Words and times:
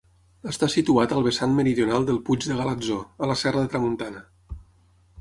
Està 0.51 0.69
situat 0.75 1.13
al 1.17 1.25
vessant 1.27 1.53
meridional 1.59 2.09
del 2.09 2.19
Puig 2.31 2.49
de 2.49 2.59
Galatzó, 2.63 3.01
a 3.27 3.31
la 3.33 3.39
Serra 3.45 3.67
de 3.67 3.73
Tramuntana. 3.75 4.29